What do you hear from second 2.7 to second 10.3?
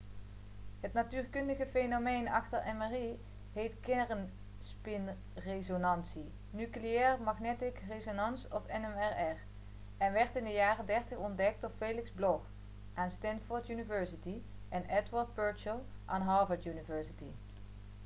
mri heet kernspinresonantie nuclear magnetic resonance of nmr en